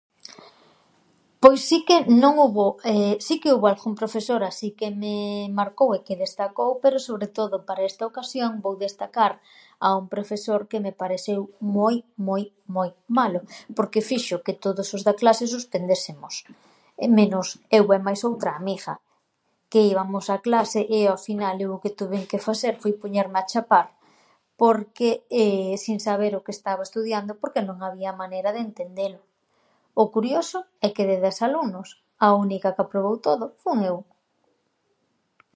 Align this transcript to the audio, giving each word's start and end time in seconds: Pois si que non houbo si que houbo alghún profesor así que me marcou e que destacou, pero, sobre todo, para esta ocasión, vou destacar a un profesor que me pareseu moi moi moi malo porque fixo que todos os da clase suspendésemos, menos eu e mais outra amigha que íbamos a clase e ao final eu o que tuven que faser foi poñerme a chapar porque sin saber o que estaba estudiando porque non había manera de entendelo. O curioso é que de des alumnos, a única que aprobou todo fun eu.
Pois 1.43 1.59
si 1.69 1.77
que 1.87 1.97
non 2.23 2.33
houbo 2.43 2.65
si 3.27 3.35
que 3.41 3.51
houbo 3.53 3.65
alghún 3.67 3.95
profesor 4.01 4.41
así 4.43 4.69
que 4.79 4.87
me 5.01 5.15
marcou 5.59 5.89
e 5.97 6.03
que 6.05 6.21
destacou, 6.25 6.71
pero, 6.83 6.97
sobre 7.07 7.27
todo, 7.37 7.55
para 7.67 7.87
esta 7.91 8.03
ocasión, 8.11 8.51
vou 8.65 8.75
destacar 8.85 9.33
a 9.87 9.89
un 9.99 10.05
profesor 10.15 10.59
que 10.69 10.79
me 10.85 10.93
pareseu 11.01 11.41
moi 11.77 11.95
moi 12.27 12.43
moi 12.75 12.89
malo 13.17 13.39
porque 13.77 14.07
fixo 14.09 14.37
que 14.45 14.55
todos 14.65 14.87
os 14.95 15.01
da 15.07 15.13
clase 15.21 15.45
suspendésemos, 15.55 16.33
menos 17.17 17.47
eu 17.77 17.85
e 17.97 17.99
mais 18.07 18.21
outra 18.29 18.51
amigha 18.61 18.93
que 19.71 19.81
íbamos 19.93 20.25
a 20.35 20.37
clase 20.47 20.79
e 20.97 20.99
ao 21.11 21.19
final 21.27 21.55
eu 21.65 21.71
o 21.75 21.81
que 21.83 21.95
tuven 21.99 22.23
que 22.29 22.43
faser 22.47 22.73
foi 22.81 22.93
poñerme 23.01 23.37
a 23.41 23.47
chapar 23.51 23.87
porque 24.61 25.09
sin 25.83 25.97
saber 26.07 26.31
o 26.39 26.43
que 26.45 26.53
estaba 26.57 26.85
estudiando 26.87 27.31
porque 27.41 27.61
non 27.67 27.77
había 27.87 28.19
manera 28.23 28.49
de 28.55 28.61
entendelo. 28.69 29.21
O 30.03 30.05
curioso 30.15 30.59
é 30.85 30.87
que 30.95 31.03
de 31.09 31.17
des 31.23 31.37
alumnos, 31.47 31.87
a 32.25 32.29
única 32.45 32.73
que 32.75 32.81
aprobou 32.85 33.15
todo 33.27 33.43
fun 33.61 33.79
eu. 33.91 33.97